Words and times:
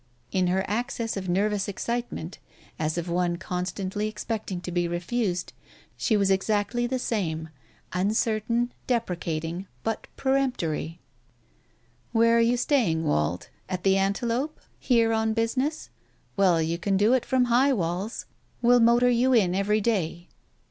In 0.31 0.47
her 0.47 0.65
access 0.67 1.15
of 1.15 1.29
nervous 1.29 1.69
ex 1.69 1.83
Digitized 1.83 1.85
by 1.87 2.01
Google 2.01 2.09
THE 2.09 2.15
TIGER 2.15 2.33
SKIN 2.33 2.41
253 2.41 2.57
citement, 2.65 2.73
as 2.79 2.97
of 2.97 3.09
one 3.13 3.37
constantly 3.37 4.07
expecting 4.07 4.61
to 4.61 4.71
be 4.71 4.87
refused, 4.87 5.53
she 5.95 6.17
was 6.17 6.31
exactly 6.31 6.87
the 6.87 6.97
same, 6.97 7.49
uncertain, 7.93 8.73
deprecating, 8.87 9.67
but 9.83 10.07
peremptory." 10.17 11.01
Where 12.13 12.35
are 12.37 12.39
you 12.39 12.57
staying, 12.57 13.03
Wald? 13.03 13.49
At 13.69 13.83
the 13.83 13.95
Antelope? 13.99 14.59
Here 14.79 15.13
on 15.13 15.33
business? 15.35 15.91
Well, 16.35 16.59
you 16.59 16.79
can 16.79 16.97
do 16.97 17.13
it 17.13 17.23
from 17.23 17.45
High 17.45 17.71
Walls. 17.71 18.25
We'll 18.63 18.79
motor 18.79 19.07
you 19.11 19.33
in 19.33 19.53
every 19.53 19.81
day. 19.81 20.29